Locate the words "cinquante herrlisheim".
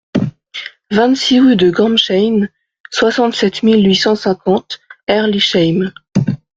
4.15-5.91